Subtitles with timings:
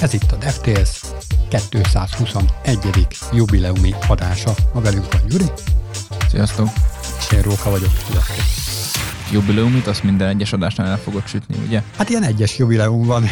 [0.00, 1.00] Ez itt a DevTales
[1.68, 3.06] 221.
[3.32, 4.54] jubileumi adása.
[4.74, 5.44] Ma velünk van Gyuri.
[6.28, 6.68] Sziasztok!
[7.18, 7.90] És én Róka vagyok.
[8.10, 8.44] Sziasztok!
[9.32, 11.82] Jubileumit, azt minden egyes adásnál el fogod sütni, ugye?
[11.96, 13.24] Hát ilyen egyes jubileum van.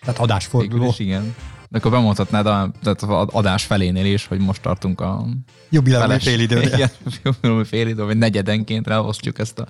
[0.00, 0.88] Tehát adásforduló.
[0.88, 1.34] Is, igen.
[1.68, 5.26] De akkor bemondhatnád a, tehát az adás felénél is, hogy most tartunk a...
[5.70, 6.72] Jubileumi félidőnél.
[6.74, 6.90] Igen,
[7.22, 9.66] jubileumi félidő, vagy negyedenként elosztjuk ezt a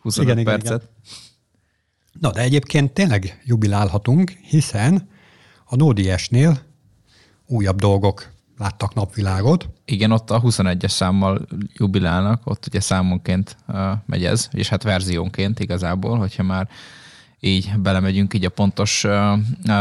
[0.00, 0.82] 25 igen, percet.
[0.82, 1.31] Igen, igen.
[2.20, 5.08] Na, de egyébként tényleg jubilálhatunk, hiszen
[5.64, 6.58] a Node.js-nél
[7.46, 9.68] újabb dolgok láttak napvilágot.
[9.84, 15.60] Igen, ott a 21-es számmal jubilálnak, ott ugye számonként uh, megy ez, és hát verziónként
[15.60, 16.68] igazából, hogyha már
[17.40, 19.06] így belemegyünk így a pontos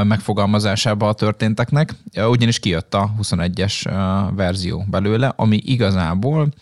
[0.04, 1.96] megfogalmazásába a történteknek.
[2.16, 6.54] Ugyanis kijött a 21-es uh, verzió belőle, ami igazából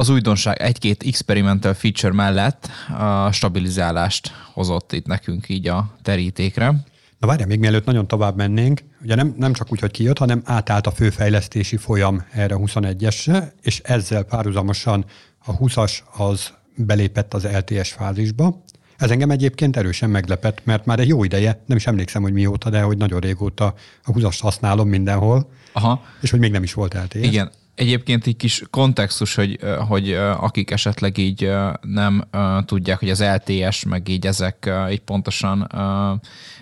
[0.00, 2.68] az újdonság egy-két experimental feature mellett
[2.98, 6.74] a stabilizálást hozott itt nekünk így a terítékre.
[7.18, 10.42] Na várjál, még mielőtt nagyon tovább mennénk, ugye nem, nem csak úgy, hogy kijött, hanem
[10.44, 15.04] átállt a főfejlesztési folyam erre a 21-esre, és ezzel párhuzamosan
[15.44, 18.62] a 20-as az belépett az LTS fázisba.
[18.96, 22.70] Ez engem egyébként erősen meglepett, mert már egy jó ideje, nem is emlékszem, hogy mióta,
[22.70, 26.02] de hogy nagyon régóta a 20-ast használom mindenhol, Aha.
[26.20, 27.14] és hogy még nem is volt LTS.
[27.14, 31.50] Igen, Egyébként egy kis kontextus, hogy, hogy akik esetleg így
[31.80, 32.24] nem
[32.64, 35.68] tudják, hogy az LTS, meg így ezek így pontosan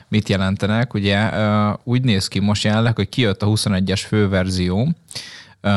[0.08, 0.94] mit jelentenek.
[0.94, 1.30] Ugye
[1.84, 4.88] úgy néz ki most jelenleg, hogy kijött a 21-es főverzió,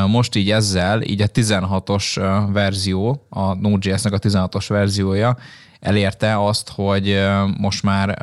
[0.08, 5.38] most így ezzel, így a 16-os verzió, a Node.js-nek a 16-os verziója
[5.80, 7.20] elérte azt, hogy
[7.58, 8.22] most már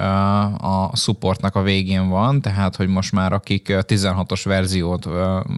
[0.62, 5.08] a supportnak a végén van, tehát hogy most már akik 16-os verziót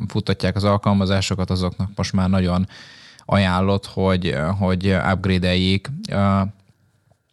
[0.08, 2.68] futatják az alkalmazásokat, azoknak most már nagyon
[3.24, 5.90] ajánlott, hogy, hogy upgrade-eljék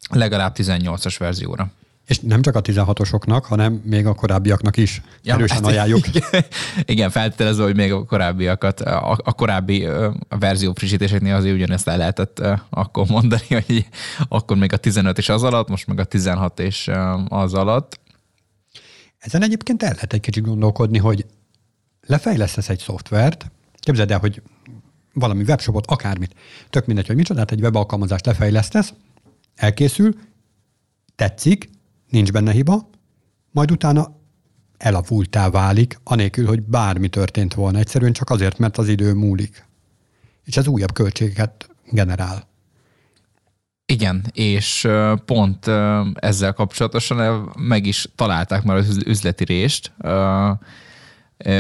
[0.10, 1.72] legalább 18-as verzióra.
[2.08, 6.08] És nem csak a 16-osoknak, hanem még a korábbiaknak is ja, erősen ajánljuk.
[6.08, 6.46] Igen,
[6.86, 11.98] igen feltételező, hogy még a korábbiakat, a, a korábbi a verzió frissítéseknél azért ugyanezt el
[11.98, 13.88] lehetett akkor mondani, hogy
[14.28, 16.92] akkor még a 15 és az alatt, most meg a 16 és
[17.28, 18.00] az alatt.
[19.18, 21.26] Ezen egyébként el lehet egy kicsit gondolkodni, hogy
[22.06, 24.42] lefejlesztesz egy szoftvert, képzeld el, hogy
[25.14, 26.36] valami webshopot, akármit,
[26.70, 28.94] tök mindegy, hogy micsoda, hát egy webalkalmazást lefejlesztesz,
[29.56, 30.16] elkészül,
[31.16, 31.70] tetszik,
[32.10, 32.90] nincs benne hiba,
[33.52, 34.16] majd utána
[34.78, 37.80] elavultá válik, anélkül, hogy bármi történt volna.
[37.80, 39.66] Egyszerűen csak azért, mert az idő múlik.
[40.44, 42.48] És ez újabb költségeket generál.
[43.86, 44.88] Igen, és
[45.26, 45.68] pont
[46.14, 49.94] ezzel kapcsolatosan meg is találták már az üzleti rést,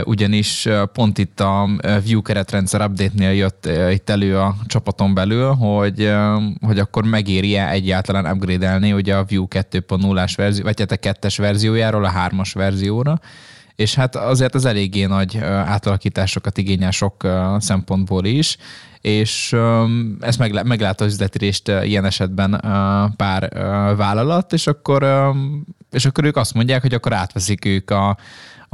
[0.03, 1.69] ugyanis pont itt a
[2.03, 6.13] View keretrendszer update-nél jött itt elő a csapaton belül, hogy,
[6.61, 12.03] hogy akkor megéri-e egyáltalán upgrade-elni ugye a View 2.0-ás verzió, vagy hát a kettes verziójáról
[12.03, 13.19] a hármas verzióra,
[13.75, 17.27] és hát azért az eléggé nagy átalakításokat igényel sok
[17.57, 18.57] szempontból is,
[19.01, 19.55] és
[20.19, 22.61] ezt meglát az üzleti részt ilyen esetben
[23.15, 23.49] pár
[23.95, 25.05] vállalat, és akkor,
[25.91, 28.17] és akkor ők azt mondják, hogy akkor átveszik ők a,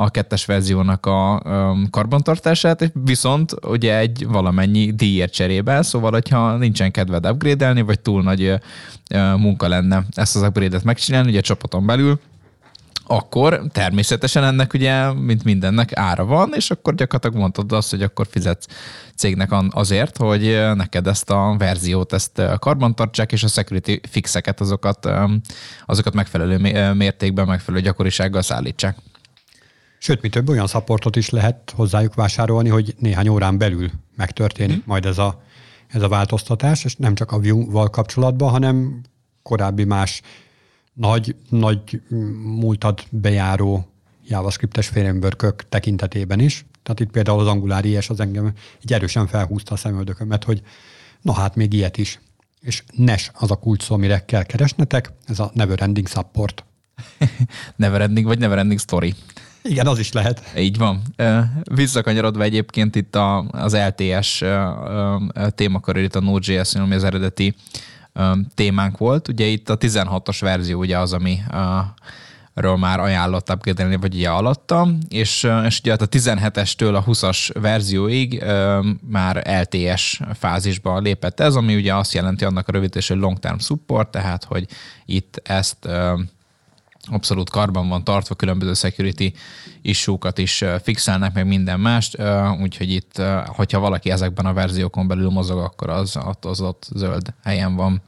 [0.04, 1.42] a kettes verziónak a
[1.90, 8.54] karbantartását, viszont ugye egy valamennyi díjért cserébe, szóval hogyha nincsen kedved upgrade vagy túl nagy
[9.38, 12.20] munka lenne ezt az upgrade-et megcsinálni, ugye a csapaton belül,
[13.06, 18.28] akkor természetesen ennek ugye, mint mindennek ára van, és akkor gyakorlatilag mondtad azt, hogy akkor
[18.30, 18.68] fizetsz
[19.16, 25.10] cégnek azért, hogy neked ezt a verziót, ezt karbantartsák, és a security fixeket, azokat,
[25.86, 26.58] azokat megfelelő
[26.94, 28.98] mértékben, megfelelő gyakorisággal szállítsák.
[30.04, 34.84] Sőt, mi több olyan szaportot is lehet hozzájuk vásárolni, hogy néhány órán belül megtörténik hmm.
[34.86, 35.44] majd ez a,
[35.88, 39.02] ez a változtatás, és nem csak a Vue-val kapcsolatban, hanem
[39.44, 40.22] korábbi más
[40.94, 42.02] nagy, nagy
[42.44, 43.88] múltat bejáró
[44.28, 46.66] JavaScript-es framework tekintetében is.
[46.84, 48.54] Tehát itt például az Angular IS az engem
[48.84, 50.62] így erősen felhúzta a szemöldökömet, hogy
[51.22, 52.20] na hát még ilyet is.
[52.62, 56.66] És NES az a kulcs szó, amire kell keresnetek, ez a Never Ending Support.
[57.76, 59.16] never Ending vagy Never Ending Story.
[59.64, 60.54] Igen, az is lehet.
[60.58, 61.02] Így van.
[61.64, 63.16] Visszakanyarodva egyébként itt
[63.52, 64.44] az LTS
[65.56, 67.56] témakör, itt a Node.js, ami az eredeti
[68.56, 69.28] témánk volt.
[69.28, 71.40] Ugye itt a 16-os verzió ugye az, ami
[72.54, 77.50] ről már ajánlott upgrade vagy ugye alatta, és, és ugye hát a 17-estől a 20-as
[77.62, 78.44] verzióig
[79.10, 83.58] már LTS fázisba lépett ez, ami ugye azt jelenti annak a rövidítés, hogy long term
[83.58, 84.68] support, tehát hogy
[85.06, 85.90] itt ezt
[87.12, 89.34] abszolút karban van tartva, különböző security
[89.82, 92.18] issue is fixelnek, meg minden mást,
[92.62, 97.76] úgyhogy itt, hogyha valaki ezekben a verziókon belül mozog, akkor az, az ott zöld helyen
[97.76, 98.02] van.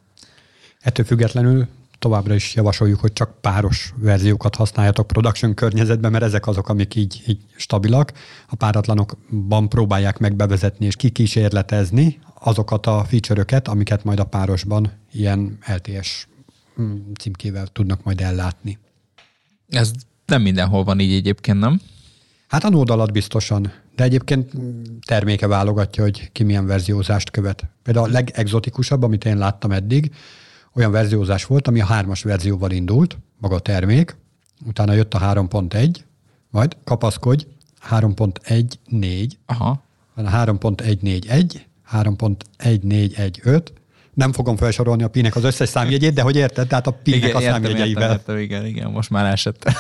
[0.80, 1.68] Ettől függetlenül
[2.00, 7.24] továbbra is javasoljuk, hogy csak páros verziókat használjatok production környezetben, mert ezek azok, amik így,
[7.28, 8.14] így stabilak.
[8.48, 15.58] A páratlanokban próbálják meg bevezetni és kikísérletezni azokat a feature-öket, amiket majd a párosban ilyen
[15.76, 16.28] LTS
[16.82, 18.78] mm, címkével tudnak majd ellátni.
[19.70, 19.92] Ez
[20.26, 21.82] nem mindenhol van így egyébként, nem?
[22.48, 24.52] Hát a nód alatt biztosan, de egyébként
[25.06, 27.64] terméke válogatja, hogy ki milyen verziózást követ.
[27.84, 30.12] Például a legexotikusabb, amit én láttam eddig,
[30.74, 34.16] olyan verziózás volt, ami a hármas verzióval indult, maga a termék,
[34.66, 35.96] utána jött a 3.1,
[36.50, 37.46] majd kapaszkodj,
[37.90, 39.84] 3.14, Aha.
[40.16, 41.62] a 3.141,
[41.92, 43.62] 3.1415,
[44.16, 46.68] nem fogom felsorolni a pinek az összes számjegyét, de hogy érted?
[46.68, 47.88] Tehát a pinek a számjegyeivel.
[47.88, 49.72] Értem, értem, igen, igen, most már esett.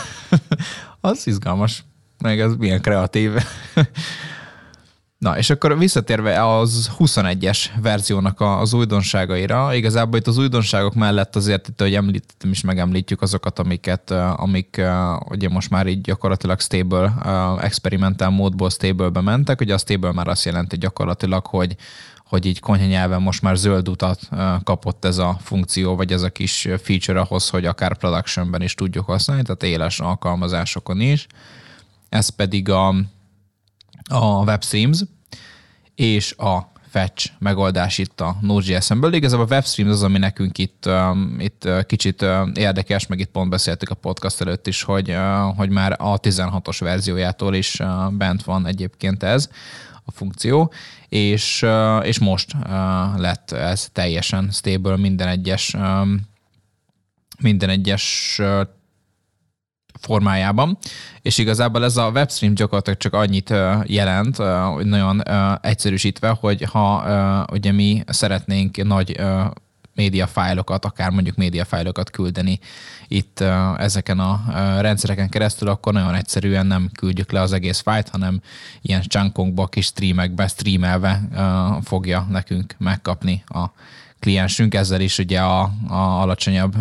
[1.01, 1.83] az izgalmas,
[2.17, 3.31] meg ez milyen kreatív.
[5.17, 11.67] Na, és akkor visszatérve az 21-es verziónak az újdonságaira, igazából itt az újdonságok mellett azért
[11.67, 14.81] itt, hogy említettem is, megemlítjük azokat, amiket, amik
[15.29, 17.13] ugye most már így gyakorlatilag stable,
[17.61, 19.61] experimental módból stable-be mentek.
[19.61, 21.75] Ugye a stable már azt jelenti gyakorlatilag, hogy
[22.27, 24.29] hogy így konyha most már zöld utat
[24.63, 29.05] kapott ez a funkció, vagy ez a kis feature ahhoz, hogy akár productionben is tudjuk
[29.05, 31.27] használni, tehát éles alkalmazásokon is.
[32.09, 32.87] Ez pedig a,
[34.09, 35.03] a WebStreams,
[35.95, 40.89] és a fetch megoldás itt a Node.js-en Igazából a WebStream az, ami nekünk itt,
[41.37, 45.15] itt kicsit érdekes, meg itt pont beszéltük a podcast előtt is, hogy,
[45.55, 49.49] hogy már a 16-os verziójától is bent van egyébként ez
[50.05, 50.73] a funkció,
[51.09, 51.65] és,
[52.03, 52.51] és most
[53.15, 55.75] lett ez teljesen stable minden egyes
[57.39, 58.39] minden egyes
[59.99, 60.77] formájában,
[61.21, 63.53] és igazából ez a webstream gyakorlatilag csak annyit
[63.83, 64.37] jelent,
[64.83, 65.23] nagyon
[65.61, 69.21] egyszerűsítve, hogy ha ugye mi szeretnénk nagy
[69.95, 72.59] média fájlokat, akár mondjuk média fájlokat küldeni
[73.07, 73.43] itt
[73.77, 74.43] ezeken a
[74.81, 78.41] rendszereken keresztül, akkor nagyon egyszerűen nem küldjük le az egész fájlt, hanem
[78.81, 81.21] ilyen chunkokba, kis streamekbe, streamelve
[81.83, 83.65] fogja nekünk megkapni a
[84.19, 84.73] kliensünk.
[84.73, 86.75] Ezzel is ugye a, a alacsonyabb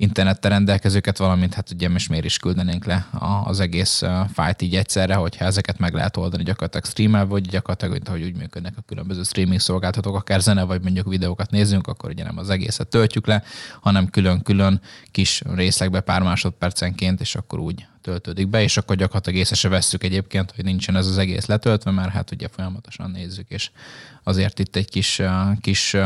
[0.00, 3.06] internettel rendelkezőket, valamint hát ugye most miért is küldenénk le
[3.44, 4.02] az egész
[4.32, 8.36] fájt így egyszerre, hogyha ezeket meg lehet oldani gyakorlatilag streamel, vagy gyakorlatilag, mint ahogy úgy
[8.36, 12.50] működnek a különböző streaming szolgáltatók, akár zene, vagy mondjuk videókat nézzünk, akkor ugye nem az
[12.50, 13.42] egészet töltjük le,
[13.80, 14.80] hanem külön-külön
[15.10, 20.04] kis részlegbe pár másodpercenként, és akkor úgy töltődik be, és akkor gyakorlatilag észre se vesszük
[20.04, 23.70] egyébként, hogy nincsen ez az egész letöltve, mert hát ugye folyamatosan nézzük, és
[24.22, 25.22] azért itt egy kis,
[25.60, 25.96] kis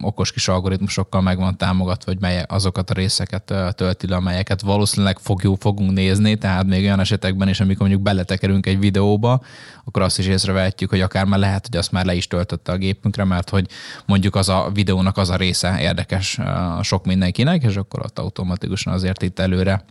[0.00, 5.18] okos kis algoritmusokkal meg van támogatva, hogy mely azokat a részeket tölti le, amelyeket valószínűleg
[5.18, 9.40] fogjuk, fogunk nézni, tehát még olyan esetekben is, amikor mondjuk beletekerünk egy videóba,
[9.84, 12.76] akkor azt is észrevehetjük, hogy akár már lehet, hogy azt már le is töltötte a
[12.76, 13.66] gépünkre, mert hogy
[14.06, 16.38] mondjuk az a videónak az a része érdekes
[16.82, 19.84] sok mindenkinek, és akkor ott automatikusan azért itt előre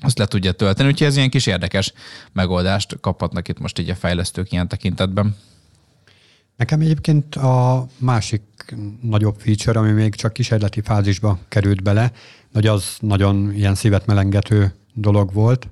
[0.00, 1.92] azt le tudja tölteni, úgyhogy ez ilyen kis érdekes
[2.32, 5.36] megoldást kaphatnak itt most így a fejlesztők ilyen tekintetben.
[6.56, 8.42] Nekem egyébként a másik
[9.02, 12.12] nagyobb feature, ami még csak kísérleti fázisba került bele,
[12.52, 15.68] hogy az nagyon ilyen szívet melengető dolog volt,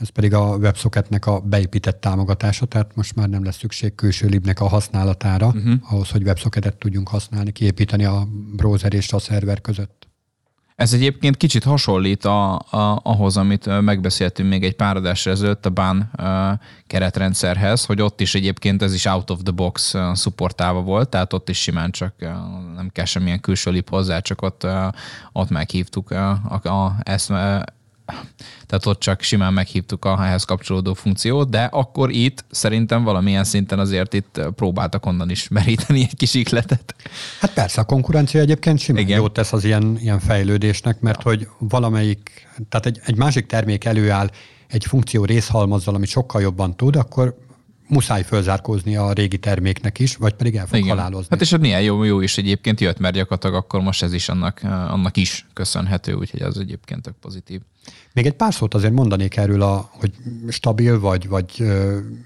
[0.00, 4.60] ez pedig a WebSocketnek a beépített támogatása, tehát most már nem lesz szükség külső libnek
[4.60, 5.74] a használatára, uh-huh.
[5.82, 10.05] ahhoz, hogy WebSocketet tudjunk használni, kiépíteni a browser és a szerver között.
[10.76, 15.70] Ez egyébként kicsit hasonlít a, a, ahhoz, amit megbeszéltünk még egy pár adásra ezelőtt a
[15.70, 16.10] BAN
[16.86, 21.48] keretrendszerhez, hogy ott is egyébként ez is out of the box supportálva volt, tehát ott
[21.48, 22.14] is simán csak
[22.74, 24.66] nem kell semmilyen külső lip hozzá, csak ott,
[25.32, 27.32] ott meghívtuk a, a, a, ezt,
[28.66, 33.78] tehát ott csak simán meghívtuk a ehhez kapcsolódó funkciót, de akkor itt szerintem valamilyen szinten
[33.78, 36.94] azért itt próbáltak onnan is meríteni egy kis ikletet.
[37.40, 39.18] Hát persze, a konkurencia egyébként simán Igen.
[39.18, 41.30] jót tesz az ilyen, ilyen fejlődésnek, mert ja.
[41.30, 44.30] hogy valamelyik, tehát egy, egy másik termék előáll
[44.68, 47.36] egy funkció részhalmazzal, amit sokkal jobban tud, akkor
[47.88, 50.96] muszáj fölzárkózni a régi terméknek is, vagy pedig el fog Igen.
[50.96, 51.26] halálozni.
[51.30, 54.28] Hát és ez milyen jó, jó is egyébként jött, mert gyakorlatilag akkor most ez is
[54.28, 57.60] annak, annak is köszönhető, úgyhogy az egyébként tök pozitív.
[58.12, 60.12] Még egy pár szót azért mondanék erről, a, hogy
[60.48, 61.64] stabil vagy, vagy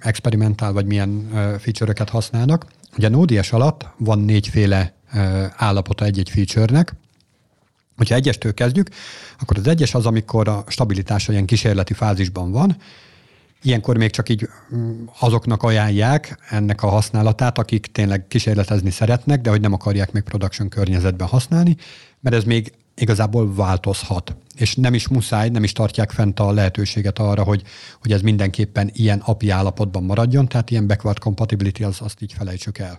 [0.00, 2.66] experimentál, vagy milyen feature-öket használnak.
[2.96, 4.94] Ugye Node.js alatt van négyféle
[5.56, 6.94] állapota egy-egy feature-nek,
[8.00, 8.88] Hogyha egyestől kezdjük,
[9.40, 12.76] akkor az egyes az, amikor a stabilitása ilyen kísérleti fázisban van,
[13.62, 19.50] Ilyenkor még csak így mm, azoknak ajánlják ennek a használatát, akik tényleg kísérletezni szeretnek, de
[19.50, 21.76] hogy nem akarják még production környezetben használni,
[22.20, 24.36] mert ez még igazából változhat.
[24.54, 27.62] És nem is muszáj, nem is tartják fent a lehetőséget arra, hogy,
[28.00, 32.78] hogy ez mindenképpen ilyen API állapotban maradjon, tehát ilyen backward compatibility, az, azt így felejtsük
[32.78, 32.98] el.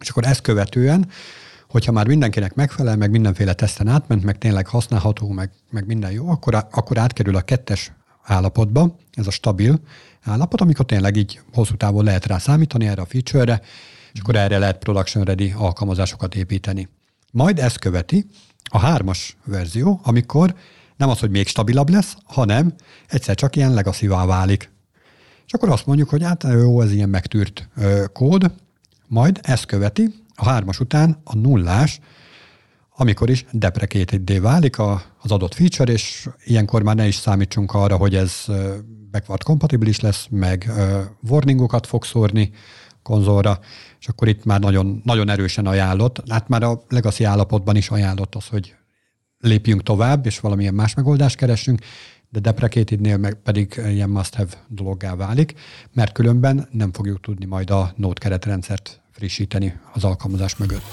[0.00, 1.08] És akkor ezt követően
[1.68, 6.28] hogyha már mindenkinek megfelel, meg mindenféle teszten átment, meg tényleg használható, meg, meg minden jó,
[6.28, 7.92] akkor, akkor átkerül a kettes
[8.26, 9.80] állapotba, ez a stabil
[10.22, 13.60] állapot, amikor tényleg így hosszú távon lehet rá számítani erre a feature-re,
[14.12, 16.88] és akkor erre lehet production ready alkalmazásokat építeni.
[17.32, 18.26] Majd ezt követi
[18.64, 20.54] a hármas verzió, amikor
[20.96, 22.74] nem az, hogy még stabilabb lesz, hanem
[23.06, 24.70] egyszer csak ilyen legacy válik.
[25.46, 28.52] És akkor azt mondjuk, hogy hát jó, ez ilyen megtűrt ö, kód,
[29.06, 32.00] majd ezt követi a hármas után a nullás,
[32.96, 37.96] amikor is deprecated válik a, az adott feature, és ilyenkor már ne is számítsunk arra,
[37.96, 38.44] hogy ez
[39.10, 40.70] backward kompatibilis lesz, meg
[41.28, 42.50] warningokat fog szórni
[43.02, 43.58] konzolra,
[44.00, 46.22] és akkor itt már nagyon, nagyon erősen ajánlott.
[46.30, 48.74] Hát már a legacy állapotban is ajánlott az, hogy
[49.38, 51.80] lépjünk tovább, és valamilyen más megoldást keressünk,
[52.30, 55.54] de deprecated meg pedig ilyen must-have dologgá válik,
[55.92, 60.84] mert különben nem fogjuk tudni majd a Node keretrendszert frissíteni az alkalmazás mögött.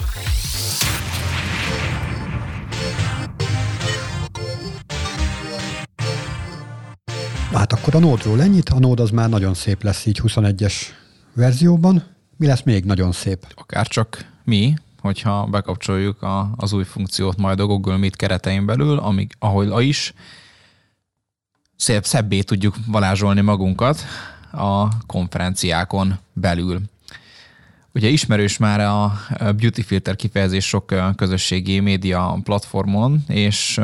[7.84, 10.74] Akkor a Node-ról ennyit, a Node az már nagyon szép lesz így 21-es
[11.34, 12.04] verzióban.
[12.38, 13.48] Mi lesz még nagyon szép?
[13.56, 18.98] Akár csak mi, hogyha bekapcsoljuk a, az új funkciót majd a Google Meet keretein belül,
[18.98, 20.14] amíg, ahol is
[21.76, 24.02] szép, szebbé tudjuk varázsolni magunkat
[24.52, 26.82] a konferenciákon belül.
[27.96, 33.80] Ugye ismerős már a beauty filter kifejezés sok közösségi média platformon, és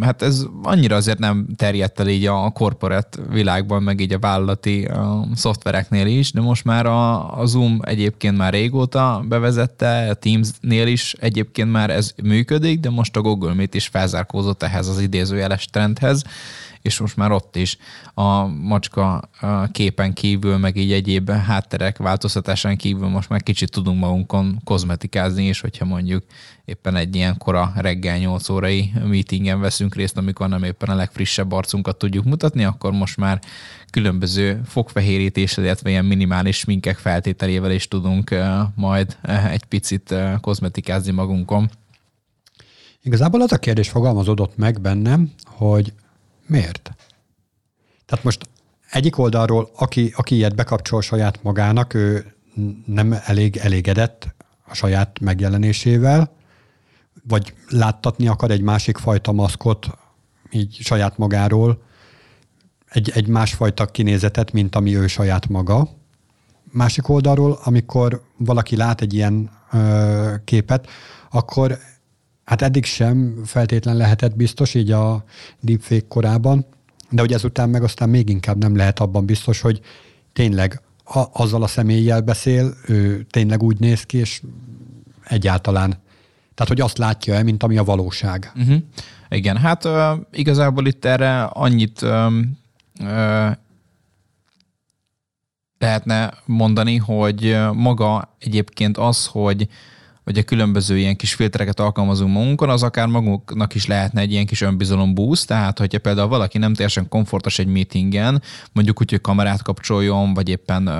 [0.00, 4.88] hát ez annyira azért nem terjedt el így a corporate világban, meg így a vállalati
[5.34, 11.14] szoftvereknél is, de most már a, a Zoom egyébként már régóta bevezette, a Teams-nél is
[11.18, 16.24] egyébként már ez működik, de most a Google Meet is felzárkózott ehhez az idézőjeles trendhez,
[16.84, 17.76] és most már ott is
[18.14, 19.30] a macska
[19.72, 25.60] képen kívül, meg így egyéb hátterek változtatásán kívül most már kicsit tudunk magunkon kozmetikázni, és
[25.60, 26.24] hogyha mondjuk
[26.64, 31.52] éppen egy ilyen kora reggel 8 órai meetingen veszünk részt, amikor nem éppen a legfrissebb
[31.52, 33.40] arcunkat tudjuk mutatni, akkor most már
[33.90, 38.34] különböző fogfehérítés, illetve ilyen minimális minkek feltételével is tudunk
[38.74, 39.16] majd
[39.50, 41.70] egy picit kozmetikázni magunkon.
[43.02, 45.92] Igazából az a kérdés fogalmazódott meg bennem, hogy
[46.46, 46.90] Miért?
[48.06, 48.48] Tehát most
[48.90, 52.34] egyik oldalról, aki, aki ilyet bekapcsol saját magának, ő
[52.86, 54.34] nem elég elégedett
[54.64, 56.32] a saját megjelenésével,
[57.28, 59.86] vagy láttatni akar egy másik fajta maszkot
[60.50, 61.82] így saját magáról,
[62.88, 65.88] egy, egy másfajta kinézetet, mint ami ő saját maga.
[66.70, 70.88] Másik oldalról, amikor valaki lát egy ilyen ö, képet,
[71.30, 71.78] akkor
[72.44, 75.24] Hát eddig sem feltétlen lehetett biztos, így a
[75.60, 76.66] deepfake korában,
[77.10, 79.80] de hogy ezután meg aztán még inkább nem lehet abban biztos, hogy
[80.32, 84.42] tényleg a, azzal a személlyel beszél, ő tényleg úgy néz ki, és
[85.24, 85.90] egyáltalán.
[86.54, 88.52] Tehát, hogy azt látja el, mint ami a valóság.
[88.56, 88.76] Uh-huh.
[89.28, 89.92] Igen, hát uh,
[90.32, 92.32] igazából itt erre annyit uh,
[93.00, 93.50] uh,
[95.78, 99.68] lehetne mondani, hogy maga egyébként az, hogy
[100.24, 104.46] vagy a különböző ilyen kis filtereket alkalmazunk magunkon, az akár magunknak is lehetne egy ilyen
[104.46, 109.20] kis önbizalom boost, tehát hogyha például valaki nem teljesen komfortos egy meetingen, mondjuk úgy, hogy
[109.20, 110.90] kamerát kapcsoljon, vagy éppen,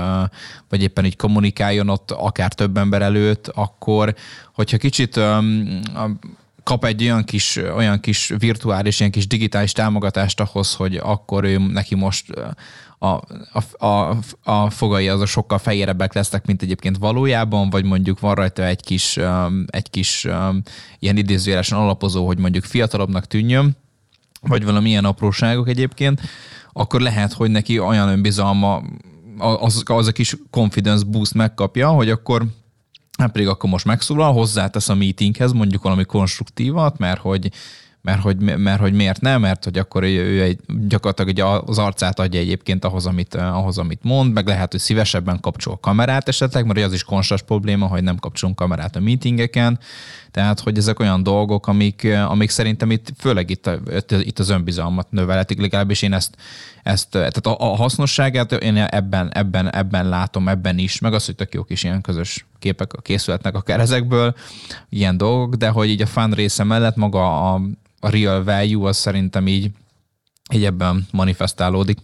[0.69, 4.15] vagy éppen így kommunikáljon ott akár több ember előtt, akkor
[4.53, 5.21] hogyha kicsit
[6.65, 11.59] kap egy olyan kis, olyan kis virtuális, ilyen kis digitális támogatást ahhoz, hogy akkor ő
[11.59, 12.31] neki most
[12.99, 13.21] a,
[13.53, 18.65] a, a, a fogai azok sokkal fehérebbek lesznek, mint egyébként valójában, vagy mondjuk van rajta
[18.65, 19.19] egy kis,
[19.67, 20.27] egy kis
[20.99, 23.77] ilyen idézőjelesen alapozó, hogy mondjuk fiatalabbnak tűnjön,
[24.41, 26.21] vagy valamilyen apróságok egyébként,
[26.73, 28.83] akkor lehet, hogy neki olyan önbizalma,
[29.39, 32.47] az, az a kis confidence boost megkapja, hogy akkor
[33.19, 37.51] hát pedig akkor most megszólal, hozzátesz a meetinghez mondjuk valami konstruktívat, mert hogy
[38.05, 42.41] mert hogy, mert hogy miért nem, mert hogy akkor ő egy, gyakorlatilag az arcát adja
[42.41, 46.93] egyébként ahhoz amit, ahhoz, amit mond, meg lehet, hogy szívesebben kapcsol kamerát esetleg, mert az
[46.93, 49.79] is konstas probléma, hogy nem kapcsolunk kamerát a meetingeken,
[50.35, 53.71] tehát, hogy ezek olyan dolgok, amik, amik szerintem itt, főleg itt,
[54.11, 56.37] itt az önbizalmat növelhetik, legalábbis én ezt,
[56.83, 61.35] ezt tehát a, a hasznosságát én ebben, ebben, ebben látom, ebben is, meg az, hogy
[61.35, 64.35] tök jó kis ilyen közös képek készülhetnek akár ezekből,
[64.89, 67.61] ilyen dolgok, de hogy így a fun része mellett maga a,
[68.01, 69.71] a real value az szerintem így,
[70.53, 71.99] így ebben manifestálódik.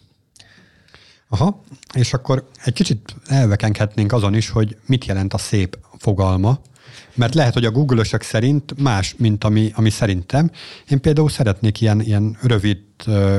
[1.28, 1.62] Aha,
[1.94, 6.60] és akkor egy kicsit elvekenkednénk azon is, hogy mit jelent a szép fogalma,
[7.14, 10.50] mert lehet, hogy a google szerint más, mint ami, ami szerintem.
[10.88, 12.78] Én például szeretnék ilyen, ilyen rövid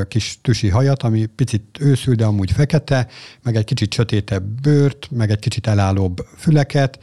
[0.07, 3.07] kis tüsi hajat, ami picit őszül, de amúgy fekete,
[3.43, 6.99] meg egy kicsit sötétebb bőrt, meg egy kicsit elállóbb füleket,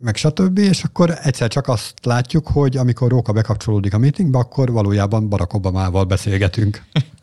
[0.00, 0.58] meg stb.
[0.58, 5.54] És akkor egyszer csak azt látjuk, hogy amikor Róka bekapcsolódik a meetingbe, akkor valójában Barack
[5.54, 6.82] Obamával beszélgetünk.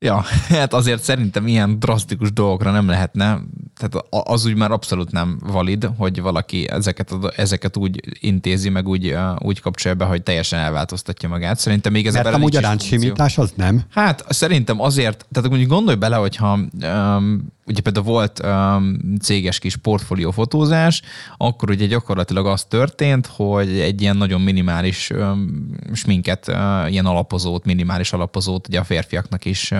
[0.00, 3.40] Ja, hát azért szerintem ilyen drasztikus dolgokra nem lehetne,
[3.76, 9.16] tehát az úgy már abszolút nem valid, hogy valaki ezeket, ezeket úgy intézi, meg úgy,
[9.38, 11.58] úgy kapcsolja be, hogy teljesen elváltoztatja magát.
[11.58, 13.82] Szerintem még ez Mert a amúgy a ráncsimítás az nem.
[13.90, 19.76] Hát szerintem azért, tehát mondjuk gondolj bele, hogyha um, ugye például volt um, céges kis
[19.76, 21.02] portfóliófotózás,
[21.36, 27.64] akkor ugye gyakorlatilag az történt, hogy egy ilyen nagyon minimális um, sminket, uh, ilyen alapozót,
[27.64, 29.78] minimális alapozót ugye a férfiaknak is uh,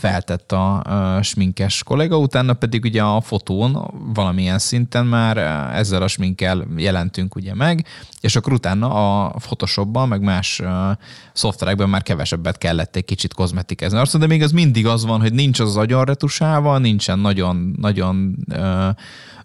[0.00, 5.36] feltett a, sminkes kollega, utána pedig ugye a fotón valamilyen szinten már
[5.74, 7.86] ezzel a sminkkel jelentünk ugye meg,
[8.20, 10.62] és akkor utána a Photoshopban, meg más
[11.32, 15.32] szoftverekben már kevesebbet kellett egy kicsit kozmetikezni arcon, de még az mindig az van, hogy
[15.32, 18.36] nincs az agyon retusálva, nincsen nagyon, nagyon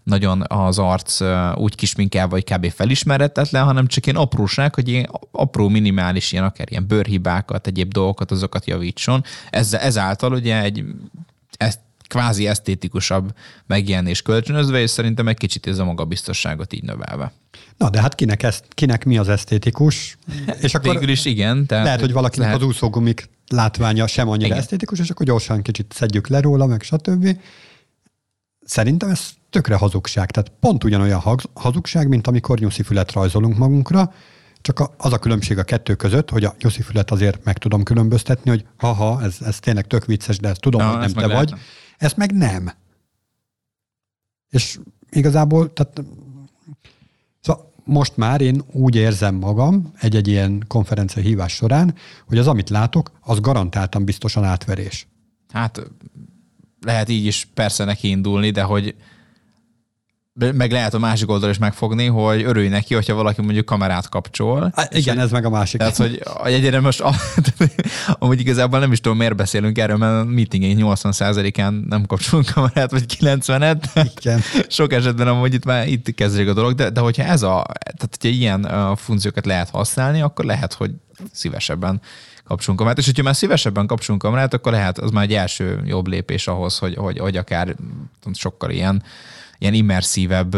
[0.06, 1.22] nagyon az arc
[1.56, 2.72] úgy kisminkelve, vagy kb.
[2.72, 8.32] felismeretetlen, hanem csak ilyen apróság, hogy ilyen apró, minimális, ilyen akár ilyen bőrhibákat, egyéb dolgokat,
[8.32, 9.24] azokat javítson.
[9.50, 10.86] Ezzel, ezáltal ugye egy
[11.58, 13.34] ezt kvázi esztétikusabb
[13.68, 17.34] megjelenés kölcsönözve, és szerintem egy kicsit ez a magabiztosságot így növelve.
[17.78, 20.18] Na, de hát kinek, ezt, kinek mi az esztétikus?
[20.62, 21.66] És akkor Végül is igen.
[21.66, 22.62] Tehát lehet, hogy valakinek lehet...
[22.62, 24.58] az úszógumik látványa sem annyira igen.
[24.58, 27.38] esztétikus, és akkor gyorsan kicsit szedjük le róla, meg stb.
[28.66, 30.32] Szerintem ez tökre hazugság.
[30.32, 31.22] Tehát pont ugyanolyan
[31.54, 34.14] hazugság, mint amikor nyuszifület rajzolunk magunkra,
[34.62, 38.66] csak az a különbség a kettő között, hogy a nyuszifület azért meg tudom különböztetni, hogy
[38.78, 41.54] haha, ez, ez tényleg tök vicces, de ezt tudom, Na, hogy nem te vagy.
[41.98, 42.72] Ezt meg nem.
[44.50, 46.04] És igazából, tehát
[47.42, 51.96] szóval most már én úgy érzem magam egy-egy ilyen konferencia hívás során,
[52.28, 55.08] hogy az, amit látok, az garantáltan biztosan átverés.
[55.50, 55.92] Hát
[56.82, 58.96] lehet így is persze neki indulni, de hogy
[60.36, 64.72] meg lehet a másik oldal is megfogni, hogy örülj neki, hogyha valaki mondjuk kamerát kapcsol.
[64.76, 65.80] Há, igen, ez meg a másik.
[65.80, 67.04] Tehát, hogy egyre most,
[68.20, 72.92] amúgy igazából nem is tudom, miért beszélünk erről, mert a meetingén 80%-án nem kapcsolunk kamerát,
[72.92, 74.10] vagy 90-et.
[74.18, 74.42] Igen.
[74.68, 78.18] Sok esetben amúgy itt már itt kezdődik a dolog, de, de hogyha ez a, tehát
[78.20, 80.92] hogyha ilyen uh, funkciókat lehet használni, akkor lehet, hogy
[81.32, 82.02] szívesebben
[82.44, 86.08] kapcsolunk kamerát, és hogyha már szívesebben kapcsolunk kamerát, akkor lehet, az már egy első jobb
[86.08, 87.76] lépés ahhoz, hogy, hogy, hogy akár
[88.34, 89.04] sokkal ilyen
[89.58, 90.56] ilyen immerszívebb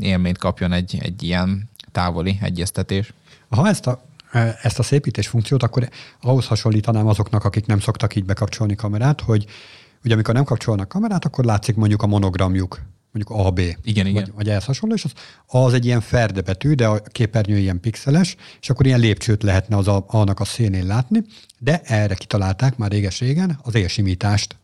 [0.00, 3.12] élményt kapjon egy, egy ilyen távoli egyeztetés.
[3.48, 4.04] Ha ezt a,
[4.62, 5.88] ezt a szépítés funkciót, akkor
[6.20, 9.46] ahhoz hasonlítanám azoknak, akik nem szoktak így bekapcsolni kamerát, hogy
[10.04, 12.80] ugye amikor nem kapcsolnak kamerát, akkor látszik mondjuk a monogramjuk,
[13.12, 13.58] mondjuk AB.
[13.58, 14.24] Igen, igen.
[14.24, 15.12] Vagy, vagy ehhez hasonló, és az,
[15.46, 19.76] az egy ilyen ferde betű, de a képernyő ilyen pixeles, és akkor ilyen lépcsőt lehetne
[19.76, 21.24] az a, annak a szénén látni,
[21.58, 24.56] de erre kitalálták már réges-régen az élsimítást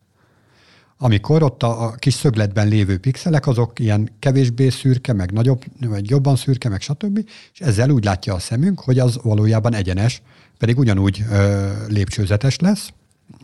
[1.02, 6.10] amikor ott a, a kis szögletben lévő pixelek, azok ilyen kevésbé szürke, meg nagyobb, vagy
[6.10, 7.28] jobban szürke, meg stb.
[7.52, 10.22] És ezzel úgy látja a szemünk, hogy az valójában egyenes,
[10.58, 12.92] pedig ugyanúgy ö, lépcsőzetes lesz,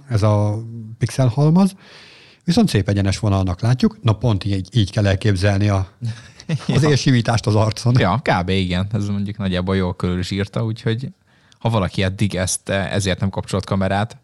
[0.09, 0.63] ez a
[0.99, 1.75] pixel halmaz,
[2.45, 5.89] viszont szép egyenes vonalnak látjuk, na pont így, így kell elképzelni a,
[6.75, 6.89] az ja.
[6.89, 7.99] élsimítást az arcon.
[7.99, 8.49] Ja, kb.
[8.49, 11.09] igen, ez mondjuk nagyjából jól körül is írta, úgyhogy
[11.59, 14.17] ha valaki eddig ezt ezért nem kapcsolt kamerát,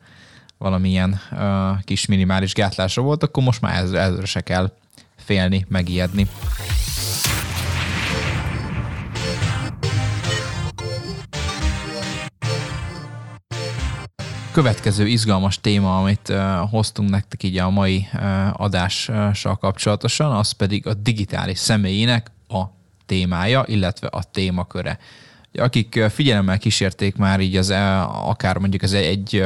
[0.63, 1.39] valamilyen uh,
[1.85, 4.73] kis minimális gátlásra volt, akkor most már ezre, ezre se kell
[5.17, 6.27] félni, megijedni.
[14.53, 20.87] Következő izgalmas téma, amit uh, hoztunk nektek így a mai uh, adással kapcsolatosan, az pedig
[20.87, 22.63] a digitális személyének a
[23.07, 24.99] témája, illetve a témaköre
[25.59, 27.71] akik figyelemmel kísérték már így az,
[28.07, 29.37] akár mondjuk az egy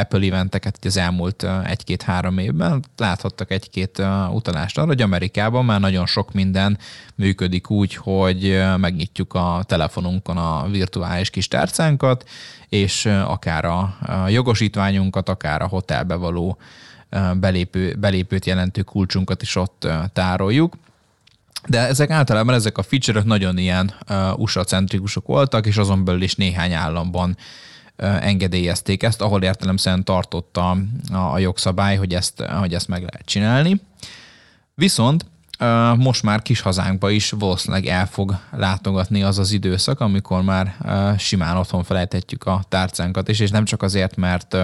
[0.00, 6.32] Apple eventeket az elmúlt egy-két-három évben, láthattak egy-két utalást arra, hogy Amerikában már nagyon sok
[6.32, 6.78] minden
[7.14, 12.28] működik úgy, hogy megnyitjuk a telefonunkon a virtuális kis tárcánkat,
[12.68, 13.96] és akár a
[14.28, 16.58] jogosítványunkat, akár a hotelbe való
[17.34, 20.74] belépő, belépőt jelentő kulcsunkat is ott tároljuk.
[21.66, 26.34] De ezek általában ezek a feature-ök nagyon ilyen uh, USA-centrikusok voltak, és azon belül is
[26.34, 27.36] néhány államban
[27.98, 30.76] engedélyezték ezt, ahol értelemszerűen tartotta
[31.12, 33.80] a, jogszabály, hogy ezt, hogy ezt meg lehet csinálni.
[34.74, 35.26] Viszont
[35.96, 40.76] most már kis hazánkba is valószínűleg el fog látogatni az az időszak, amikor már
[41.18, 44.56] simán otthon felejthetjük a tárcánkat is, és nem csak azért, mert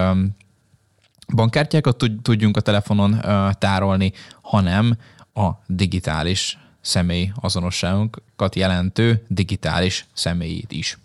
[1.35, 3.21] bankkártyákat tudjunk a telefonon
[3.59, 4.97] tárolni, hanem
[5.33, 10.97] a digitális személy azonosságunkat jelentő digitális személyét is.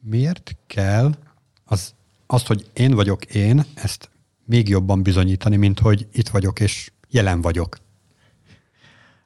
[0.00, 1.14] Miért kell
[1.64, 1.94] az,
[2.26, 4.10] azt, hogy én vagyok én, ezt
[4.44, 7.78] még jobban bizonyítani, mint hogy itt vagyok és jelen vagyok?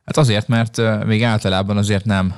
[0.05, 2.35] Hát azért, mert még általában azért nem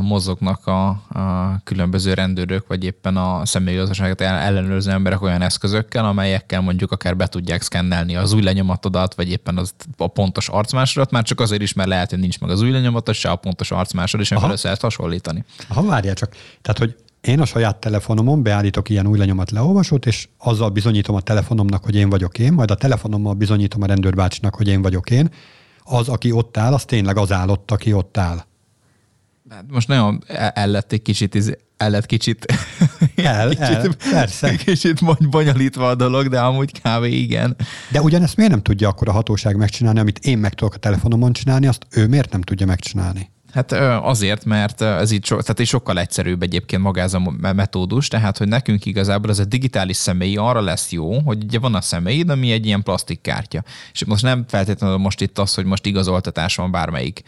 [0.00, 6.92] mozognak a, a különböző rendőrök, vagy éppen a személygazdaságot ellenőrző emberek olyan eszközökkel, amelyekkel mondjuk
[6.92, 11.40] akár be tudják szkennelni az új lenyomatodat, vagy éppen az a pontos arcmásodat, már csak
[11.40, 14.30] azért is, mert lehet, hogy nincs meg az új lenyomatod, se a pontos arcmásod, és
[14.30, 15.44] amivel össze lehet hasonlítani.
[15.68, 16.32] Ha várjál csak.
[16.62, 21.20] Tehát, hogy én a saját telefonomon beállítok ilyen új lenyomat leolvasót, és azzal bizonyítom a
[21.20, 25.30] telefonomnak, hogy én vagyok én, majd a telefonommal bizonyítom a rendőrbácsinak, hogy én vagyok én,
[25.84, 28.44] az, aki ott áll, az tényleg az állott, aki ott áll.
[29.50, 32.46] Hát most nagyon el lett egy kicsit, el lett kicsit,
[33.16, 34.56] el, kicsit, el, persze.
[34.56, 37.56] kicsit bonyolítva a dolog, de amúgy kávé igen.
[37.90, 41.32] De ugyanezt miért nem tudja akkor a hatóság megcsinálni, amit én meg tudok a telefonomon
[41.32, 43.31] csinálni, azt ő miért nem tudja megcsinálni?
[43.52, 48.08] Hát azért, mert ez így so, tehát így sokkal egyszerűbb egyébként maga ez a metódus,
[48.08, 51.80] tehát hogy nekünk igazából ez a digitális személy arra lesz jó, hogy ugye van a
[51.80, 53.62] személyid, ami egy ilyen plastikkártya.
[53.92, 57.22] És most nem feltétlenül most itt az, hogy most igazoltatás van bármelyik,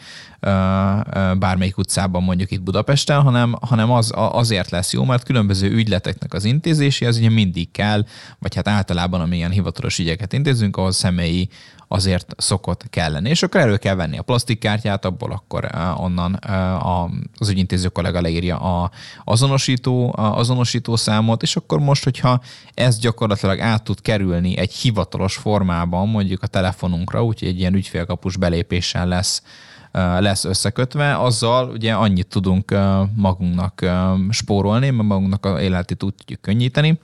[1.37, 6.45] bármelyik utcában mondjuk itt Budapesten, hanem, hanem az, azért lesz jó, mert különböző ügyleteknek az
[6.45, 8.05] intézési az ugye mindig kell,
[8.39, 11.49] vagy hát általában amilyen hivatalos ügyeket intézünk, ahhoz személyi
[11.87, 13.29] azért szokott kelleni.
[13.29, 16.39] És akkor elő kell venni a plastikkártyát, abból akkor onnan
[17.37, 18.91] az ügyintéző kollega leírja a
[19.23, 22.41] azonosító, a azonosító számot, és akkor most, hogyha
[22.73, 28.37] ez gyakorlatilag át tud kerülni egy hivatalos formában, mondjuk a telefonunkra, úgyhogy egy ilyen ügyfélkapus
[28.37, 29.43] belépéssel lesz
[30.19, 32.75] lesz összekötve, azzal ugye annyit tudunk
[33.15, 33.85] magunknak
[34.29, 36.99] spórolni, mert magunknak a életét úgy tudjuk könnyíteni,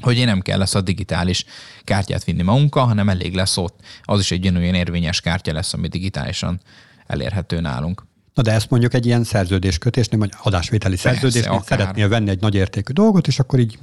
[0.00, 1.44] hogy én nem kell lesz a digitális
[1.84, 3.80] kártyát vinni magunkkal, hanem elég lesz ott.
[4.02, 6.60] Az is egy olyan érvényes kártya lesz, ami digitálisan
[7.06, 8.06] elérhető nálunk.
[8.34, 12.92] Na de ezt mondjuk egy ilyen szerződéskötésnél, vagy adásvételi szerződésnél szeretnél venni egy nagy értékű
[12.92, 13.78] dolgot, és akkor így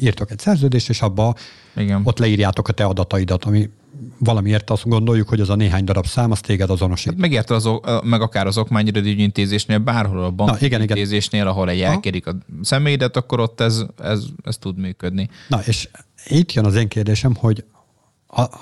[0.00, 1.34] írtok egy szerződést, és abba
[1.76, 2.00] Igen.
[2.04, 3.70] ott leírjátok a te adataidat, ami
[4.18, 7.06] valamiért azt gondoljuk, hogy az a néhány darab szám, az téged azonosít.
[7.06, 7.68] Hát megérte az,
[8.02, 13.84] meg akár az okmányügyintézésnél, bárhol a bankintézésnél, ahol egy elkérik a személyedet, akkor ott ez,
[14.02, 15.28] ez, ez tud működni.
[15.48, 15.88] Na, és
[16.26, 17.64] itt jön az én kérdésem, hogy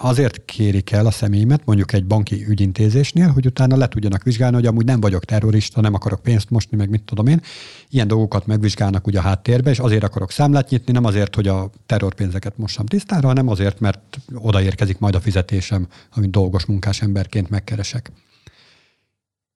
[0.01, 4.67] azért kérik el a személyemet, mondjuk egy banki ügyintézésnél, hogy utána le tudjanak vizsgálni, hogy
[4.67, 7.41] amúgy nem vagyok terrorista, nem akarok pénzt mosni, meg mit tudom én.
[7.89, 11.71] Ilyen dolgokat megvizsgálnak ugye a háttérbe, és azért akarok számlát nyitni, nem azért, hogy a
[11.87, 18.13] terrorpénzeket mossam tisztára, hanem azért, mert odaérkezik majd a fizetésem, amit dolgos munkás emberként megkeresek.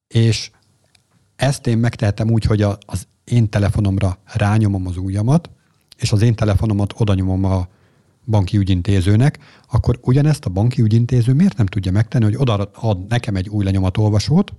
[0.09, 0.50] És
[1.37, 5.50] ezt én megtehetem úgy, hogy az én telefonomra rányomom az ujjamat,
[5.96, 7.68] és az én telefonomat oda nyomom a
[8.29, 9.38] banki ügyintézőnek,
[9.71, 13.64] akkor ugyanezt a banki ügyintéző miért nem tudja megtenni, hogy oda ad nekem egy új
[13.64, 14.53] lenyomatolvasót,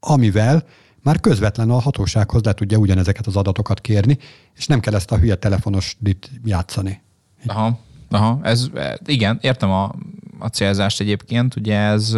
[0.00, 0.64] amivel
[1.02, 4.18] már közvetlen a hatósághoz le tudja ugyanezeket az adatokat kérni,
[4.54, 5.96] és nem kell ezt a hülye telefonos
[6.44, 7.00] játszani.
[7.46, 7.78] Aha,
[8.08, 8.70] aha, ez,
[9.06, 9.94] igen, értem a
[10.38, 12.16] a célzást egyébként, ugye ez,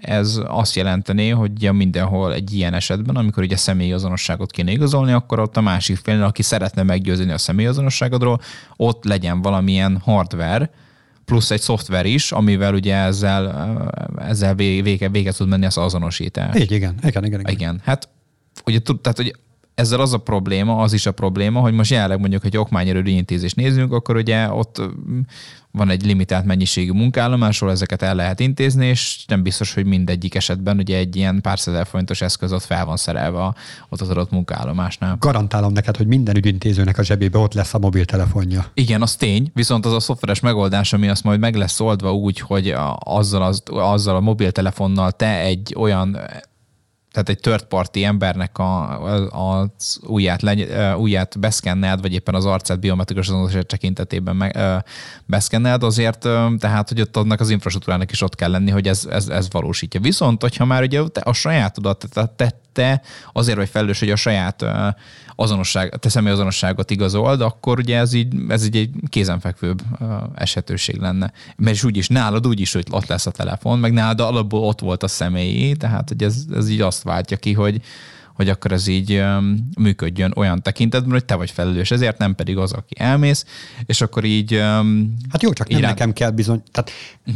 [0.00, 5.40] ez azt jelenteni, hogy mindenhol egy ilyen esetben, amikor ugye személyi azonosságot kéne igazolni, akkor
[5.40, 8.40] ott a másik fél, aki szeretne meggyőzni a személyi azonosságodról,
[8.76, 10.70] ott legyen valamilyen hardware,
[11.24, 13.70] plusz egy szoftver is, amivel ugye ezzel,
[14.18, 16.56] ezzel vége, vége tud menni az azonosítás.
[16.56, 17.40] Így, igen, igen, igen.
[17.40, 17.80] Igen, igen.
[17.84, 18.08] hát
[18.64, 19.34] ugye, tehát, hogy
[19.80, 23.56] ezzel az a probléma, az is a probléma, hogy most jelenleg mondjuk egy okmányerő intézést
[23.56, 24.82] nézzünk, akkor ugye ott
[25.72, 30.78] van egy limitált mennyiségű munkállomásról, ezeket el lehet intézni, és nem biztos, hogy mindegyik esetben
[30.78, 33.54] ugye egy ilyen pár százezer forintos eszköz ott fel van szerelve
[33.88, 35.16] ott az adott munkállomásnál.
[35.20, 38.64] Garantálom neked, hogy minden ügyintézőnek a zsebébe ott lesz a mobiltelefonja.
[38.74, 42.40] Igen, az tény, viszont az a szoftveres megoldás, ami azt majd meg lesz oldva úgy,
[42.40, 46.18] hogy azzal, az, azzal a mobiltelefonnal te egy olyan
[47.12, 52.44] tehát egy third party embernek a, a, az ujját, legy, ujját beszkenneld, vagy éppen az
[52.44, 54.58] arcát biometrikus azonosítás tekintetében meg,
[55.26, 59.28] beszkenneld, azért tehát, hogy ott annak az infrastruktúrának is ott kell lenni, hogy ez, ez,
[59.28, 60.00] ez valósítja.
[60.00, 64.16] Viszont, hogyha már ugye te a sajátodat, tehát te, te azért vagy felelős, hogy a
[64.16, 64.64] saját
[65.40, 69.82] azonosság, te személyazonosságot igazold, akkor ugye ez így, ez így egy kézenfekvőbb
[70.34, 71.32] esetőség lenne.
[71.56, 75.02] Mert is úgyis nálad úgyis, hogy ott lesz a telefon, meg nálad alapból ott volt
[75.02, 77.80] a személyi, tehát hogy ez, ez így azt váltja ki, hogy,
[78.40, 79.22] hogy akkor ez így
[79.78, 83.44] működjön olyan tekintetben, hogy te vagy felelős, ezért nem pedig az, aki elmész,
[83.86, 84.52] és akkor így...
[85.30, 85.90] Hát jó, csak nem irány...
[85.90, 86.62] nekem kell bizony...
[86.70, 86.90] Tehát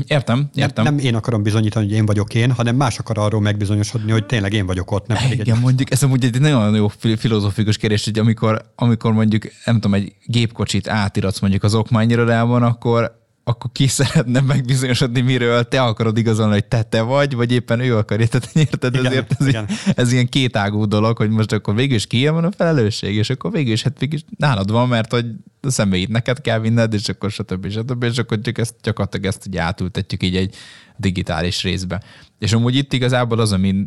[0.06, 0.84] értem, értem.
[0.84, 4.26] Nem, nem én akarom bizonyítani, hogy én vagyok én, hanem más akar arról megbizonyosodni, hogy
[4.26, 5.62] tényleg én vagyok ott, nem pedig Igen, egy...
[5.62, 10.14] mondjuk, ez amúgy egy nagyon jó filozófikus kérdés, hogy amikor, amikor mondjuk, nem tudom, egy
[10.26, 16.64] gépkocsit átiratsz mondjuk az okmányirodában, akkor akkor ki szeretne megbizonyosodni, miről te akarod igazolni, hogy
[16.64, 18.26] te te vagy, vagy éppen ő akarja.
[18.26, 19.68] Tehát érted, igen, ezért ez, igen.
[19.94, 23.50] ez ilyen kétágú dolog, hogy most akkor végül is ki van a felelősség, és akkor
[23.50, 25.26] végül is, hát végül is nálad van, mert hogy
[25.60, 27.70] a személyit neked kell vinned, és akkor stb.
[27.70, 28.02] stb.
[28.02, 30.54] És akkor csak ezt, gyakorlatilag ezt ugye átültetjük így egy
[30.96, 32.02] digitális részbe.
[32.38, 33.86] És amúgy itt igazából az, ami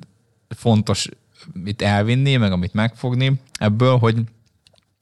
[0.50, 1.10] fontos
[1.66, 4.16] itt elvinni, meg amit megfogni ebből, hogy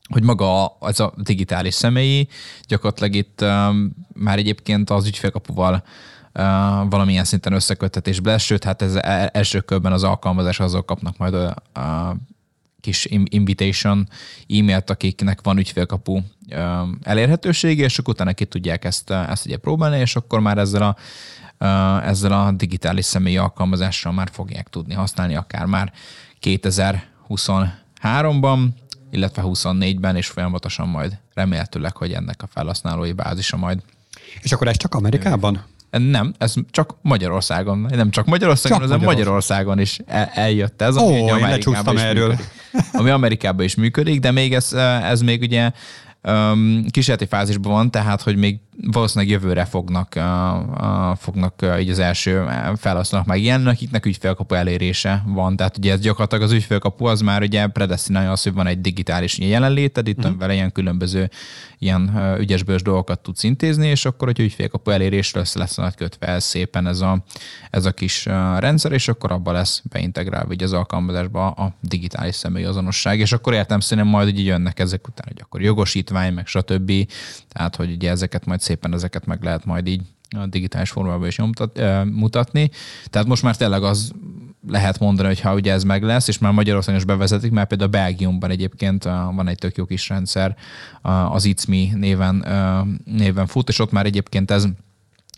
[0.10, 2.28] hogy maga az a digitális személyi
[2.68, 6.42] gyakorlatilag itt um, már egyébként az ügyfélkapuval uh,
[6.90, 11.34] valamilyen szinten összeköttetésbe lesz, sőt, hát ez e-, első körben az alkalmazás azok kapnak majd
[11.34, 12.16] a, a
[12.86, 14.08] kis invitation
[14.48, 16.20] e-mailt, akiknek van ügyfélkapu
[17.02, 20.96] elérhetősége, és akkor utána ki tudják ezt, ezt ugye próbálni, és akkor már ezzel a,
[22.04, 25.94] ezzel a digitális személyi alkalmazással már fogják tudni használni, akár már
[26.42, 28.68] 2023-ban,
[29.16, 33.80] illetve 24-ben, és folyamatosan majd remélhetőleg, hogy ennek a felhasználói bázisa majd.
[34.42, 35.64] És akkor ez csak Amerikában?
[35.90, 41.28] Nem, ez csak Magyarországon, nem csak Magyarországon, csak Magyarországon is el, eljött ez, ami Ó,
[41.28, 42.28] Amerikában is erről.
[42.28, 42.52] Működik.
[42.94, 44.74] Ami Amerikában is működik, de még ez,
[45.04, 45.72] ez még ugye
[46.24, 50.24] um, kísérleti fázisban van, tehát hogy még valószínűleg jövőre fognak, uh,
[50.70, 55.56] uh, fognak így az első felhasználók meg ilyen, akiknek ügyfélkapu elérése van.
[55.56, 59.38] Tehát ugye ez gyakorlatilag az ügyfélkapu az már ugye predestinálja az, hogy van egy digitális
[59.38, 60.38] jelenléted, itt uh-huh.
[60.38, 61.30] vele ilyen különböző
[61.80, 67.02] ilyen ügyesbős dolgokat tudsz intézni, és akkor, hogy ügyfélkapu elérésre lesz, lesz kötve szépen ez
[67.02, 67.24] a,
[67.70, 68.26] ez a kis
[68.58, 73.80] rendszer, és akkor abba lesz beintegrálva így az alkalmazásba a digitális személyazonosság, és akkor értem
[73.80, 76.92] szerintem majd hogy jönnek ezek után, hogy akkor jogosítvány, meg stb.
[77.48, 80.02] Tehát, hogy ugye ezeket majd szépen ezeket meg lehet majd így
[80.38, 82.70] a digitális formában is nyomtat, mutatni.
[83.10, 84.12] Tehát most már tényleg az
[84.68, 87.90] lehet mondani, hogy ha ugye ez meg lesz, és már Magyarországon is bevezetik, mert például
[87.90, 90.56] Belgiumban egyébként van egy tök jó kis rendszer,
[91.30, 92.46] az ICMI néven,
[93.06, 94.66] néven fut, és ott már egyébként ez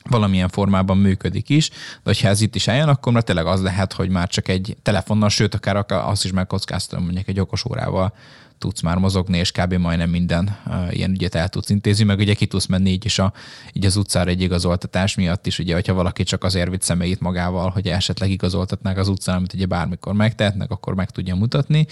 [0.10, 3.94] valamilyen formában működik is, de hogyha ez itt is eljön, akkor már tényleg az lehet,
[3.94, 8.14] hogy már csak egy telefonnal, sőt, akár azt is megkockáztatom, mondjuk egy okos órával
[8.58, 9.74] tudsz már mozogni, és kb.
[9.74, 10.58] majdnem minden
[10.90, 13.34] ilyen ügyet el tudsz intézni, meg ugye ki tudsz menni így is a,
[13.74, 17.70] így az utcára egy igazoltatás miatt is, ugye, hogyha valaki csak azért vitt személyét magával,
[17.70, 21.86] hogy esetleg igazoltatnák az utcán, amit ugye bármikor megtehetnek, akkor meg tudja mutatni,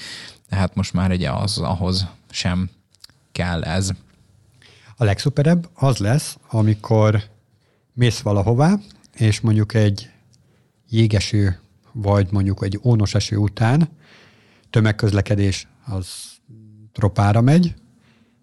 [0.50, 2.70] tehát most már ugye az ahhoz sem
[3.32, 3.90] kell ez.
[4.98, 7.24] A legszuperebb az lesz, amikor
[7.94, 8.80] mész valahová,
[9.14, 10.10] és mondjuk egy
[10.90, 11.60] jégeső,
[11.92, 13.90] vagy mondjuk egy ónos eső után
[14.70, 16.35] tömegközlekedés az
[16.96, 17.74] tropára megy,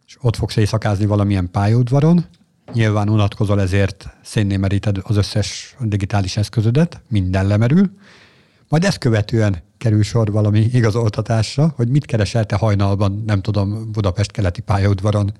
[0.07, 2.25] és ott fogsz éjszakázni valamilyen pályaudvaron,
[2.73, 7.91] nyilván unatkozol, ezért szénné meríted az összes digitális eszközödet, minden lemerül,
[8.69, 14.31] majd ezt követően kerül sor valami igazoltatásra, hogy mit keresel te hajnalban, nem tudom, Budapest
[14.31, 15.33] keleti pályaudvaron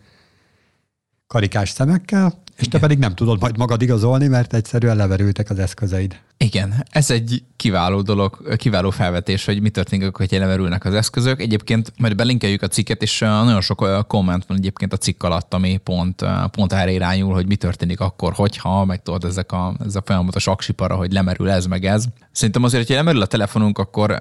[1.33, 6.21] karikás szemekkel, és te pedig nem tudod majd magad igazolni, mert egyszerűen leverültek az eszközeid.
[6.37, 11.41] Igen, ez egy kiváló dolog, kiváló felvetés, hogy mi történik akkor, hogy leverülnek az eszközök.
[11.41, 15.77] Egyébként majd belinkeljük a cikket, és nagyon sok komment van egyébként a cikk alatt, ami
[15.77, 20.03] pont, pont erre irányul, hogy mi történik akkor, hogyha, meg tudod, ezek a, ez a
[20.05, 22.05] folyamatos aksipara, hogy lemerül ez, meg ez.
[22.33, 24.21] Szerintem azért, hogyha lemerül a telefonunk, akkor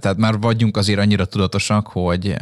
[0.00, 2.36] tehát már vagyunk azért annyira tudatosak, hogy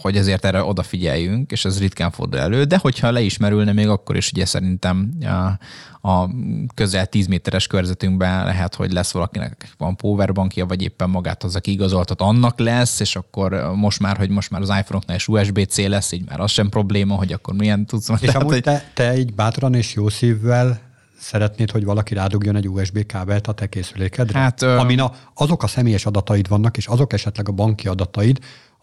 [0.00, 4.30] hogy ezért erre odafigyeljünk, és ez ritkán fordul elő, de hogyha leismerülne még akkor is
[4.32, 6.30] ugye szerintem a, a
[6.74, 11.70] közel 10 méteres körzetünkben lehet, hogy lesz valakinek van powerbankja, vagy éppen magát az, aki
[11.70, 16.12] igazoltat, annak lesz, és akkor most már, hogy most már az iPhone-oknál is USB-C lesz,
[16.12, 18.08] így már az sem probléma, hogy akkor milyen tudsz.
[18.08, 18.62] És tehát, amúgy hogy...
[18.62, 20.84] te, te így bátran és jó szívvel
[21.18, 24.38] szeretnéd, hogy valaki rádugjon egy USB kábelt a te készülékedre?
[24.38, 28.38] Hát, Amin a, azok a személyes adataid vannak, és azok esetleg a banki adataid,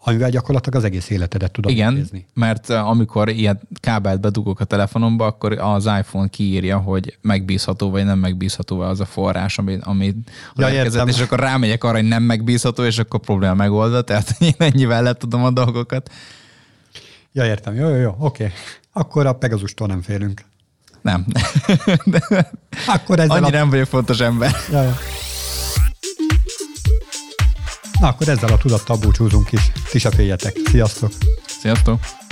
[0.06, 2.26] amivel gyakorlatilag az egész életedet tudod Igen, nézni.
[2.34, 8.04] mert eh, amikor ilyen kábelt bedugok a telefonomba, akkor az iPhone kiírja, hogy megbízható vagy
[8.04, 10.14] nem megbízható az a forrás, ami, ami
[10.56, 14.54] ja, érkezett, és akkor rámegyek arra, hogy nem megbízható, és akkor probléma megoldva, tehát én
[14.58, 16.10] ennyivel le tudom a dolgokat.
[17.32, 17.74] Ja, értem.
[17.74, 18.44] Jó, jó, jó, oké.
[18.44, 18.56] Okay.
[18.92, 20.44] Akkor a Pegazustól nem félünk.
[21.02, 21.26] Nem.
[22.94, 23.60] akkor ezzel Annyira a...
[23.60, 24.50] nem vagyok fontos ember.
[24.70, 24.96] Ja, ja.
[28.00, 29.72] Na, akkor ezzel a tudattal búcsúzunk is.
[29.90, 30.56] Ti se féljetek.
[30.64, 31.12] Sziasztok!
[31.46, 32.23] Sziasztok!